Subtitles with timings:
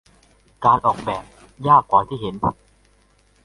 [0.65, 1.23] การออกแบบ
[1.67, 2.35] ยากกว่าที่เห็น